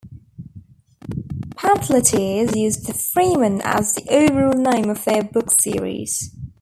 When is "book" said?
5.23-5.51